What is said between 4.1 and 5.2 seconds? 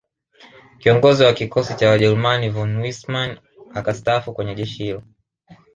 kwenye jeshi hilo